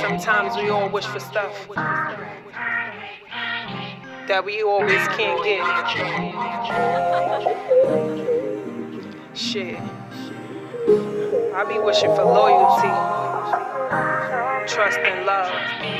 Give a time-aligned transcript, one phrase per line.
[0.00, 1.66] Sometimes we all wish for stuff
[4.28, 5.64] that we always can't get.
[9.34, 9.78] Shit.
[11.54, 12.92] I be wishing for loyalty,
[14.70, 15.99] trust, and love.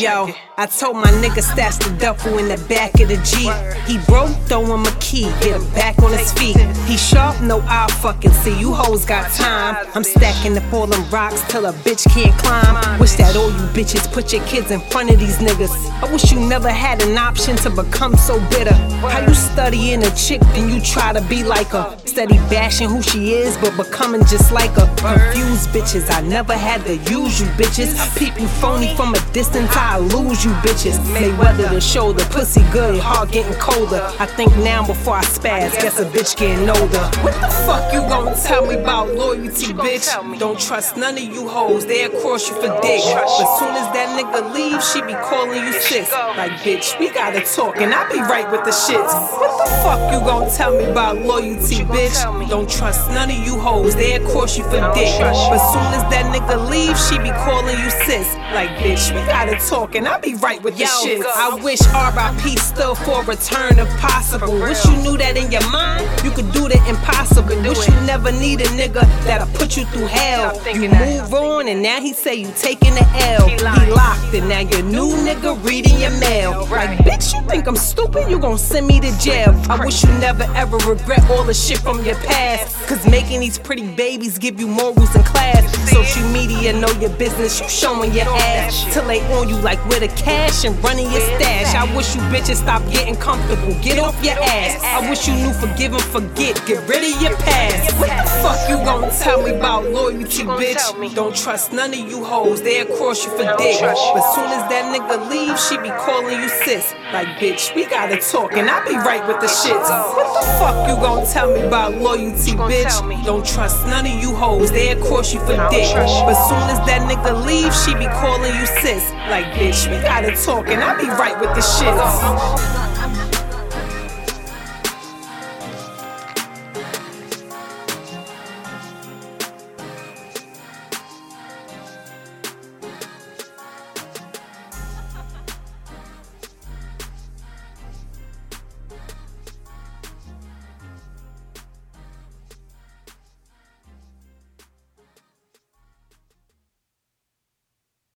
[0.00, 3.52] Yo, I told my nigga stash the duffel in the back of the Jeep.
[3.86, 6.56] He broke, throw him a key, get him back on his feet.
[6.88, 8.58] He sharp, no, I'll fucking see.
[8.58, 9.76] You hoes got time.
[9.94, 12.98] I'm stacking up all them rocks till a bitch can't climb.
[12.98, 15.70] Wish that all you bitches put your kids in front of these niggas.
[16.02, 18.74] I wish you never had an option to become so bitter.
[19.02, 21.94] How you studying a chick, then you try to be like her.
[22.06, 24.86] Steady bashing who she is, but becoming just like her.
[24.96, 27.92] Confused bitches, I never had the usual bitches.
[28.18, 30.98] Peep you phony from a distance, I lose you bitches.
[31.14, 34.02] Mayweather the shoulder, pussy good, Hard getting colder.
[34.18, 37.04] I think now before I spaz, guess a bitch getting older.
[37.22, 40.06] What the fuck you gonna tell me about loyalty, bitch?
[40.38, 43.02] Don't trust none of you hoes, they'll cross you for dick.
[43.04, 46.10] But soon as that nigga leaves, she be calling you sis.
[46.12, 49.12] Like, bitch, we gotta talk, and I be right with the shits.
[49.40, 52.48] What the fuck you gonna tell me about loyalty, bitch?
[52.48, 55.12] Don't trust none of you hoes, they'll cross you for dick.
[55.20, 58.34] But soon as that nigga leaves, she be calling you sis.
[58.52, 61.24] Like, bitch, we gotta talk, and I be right with the shits.
[61.24, 64.52] I wish RIP still for return if possible.
[64.60, 67.56] Wish you knew that in your mind, you could do the impossible.
[67.62, 70.54] Wish you never need a nigga that'll put you through hell.
[70.74, 73.48] You move on, and now he say you taking the L.
[73.48, 76.66] He locked, and now your new nigga reading your mail.
[76.70, 78.30] Like, bitch, you think I'm stupid?
[78.30, 79.54] You gon' send me to jail.
[79.70, 82.76] I wish you never ever regret all the shit from your past.
[82.86, 85.64] Cause making these pretty babies give you morals and class.
[85.90, 88.84] Social media know your business, you showing your ass.
[88.92, 91.74] Till they on you like with a cash and running your stash.
[91.74, 93.74] I wish you bitches stop getting comfortable.
[93.82, 94.82] Get off your ass.
[94.82, 96.60] I wish you knew forgive and forget.
[96.66, 97.98] Get rid of your past.
[97.98, 101.14] What the fuck you gonna tell me about loyalty, bitch?
[101.14, 102.62] Don't trust none of you hoes.
[102.62, 103.80] They'll cross you for dick.
[103.80, 106.94] But soon as that nigga leaves, she be calling you sis.
[107.12, 109.88] Like, bitch, we gotta talk, and I be right with the shits.
[110.16, 113.24] What the fuck you gonna tell me about loyalty, bitch?
[113.24, 114.70] Don't trust none of you hoes.
[114.70, 115.90] They'll cross you for dick.
[115.94, 119.10] But soon as that nigga leaves, she be calling you sis.
[119.28, 122.89] Like, bitch, we gotta talk, and I'll be right with the shits.